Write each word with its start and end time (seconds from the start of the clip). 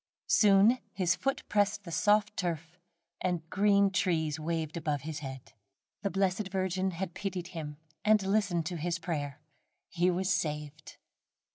Soon 0.25 0.79
his 0.93 1.15
foot 1.15 1.43
pressed 1.47 1.83
the 1.83 1.91
soft 1.91 2.35
turf, 2.35 2.79
and 3.21 3.47
green 3.51 3.91
trees 3.91 4.39
waved 4.39 4.75
above 4.75 5.01
his 5.01 5.19
head. 5.19 5.53
The 6.01 6.09
blessed 6.09 6.47
Virgin 6.47 6.89
had 6.89 7.13
pitied 7.13 7.49
him 7.49 7.77
and 8.03 8.23
listened 8.23 8.65
to 8.65 8.77
his 8.77 8.97
prayer. 8.97 9.39
He 9.89 10.09
was 10.09 10.33
saved. 10.33 10.97